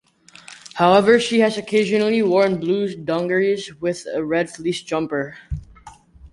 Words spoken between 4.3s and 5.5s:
fleece jumper.